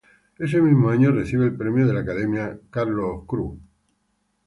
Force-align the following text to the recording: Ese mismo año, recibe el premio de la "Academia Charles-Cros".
Ese 0.39 0.59
mismo 0.59 0.89
año, 0.89 1.11
recibe 1.11 1.45
el 1.45 1.55
premio 1.55 1.85
de 1.85 1.93
la 1.93 1.99
"Academia 1.99 2.59
Charles-Cros". 2.73 3.59